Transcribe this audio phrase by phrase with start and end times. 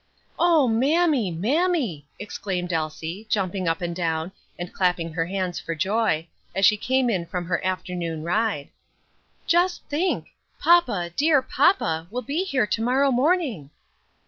[0.39, 6.25] "O mammy, mammy!" exclaimed Elsie, jumping up and down, and clapping her hands for joy,
[6.55, 8.69] as she came in from her afternoon ride,
[9.45, 10.29] "just think!
[10.59, 13.69] papa, dear papa, will be here to morrow morning."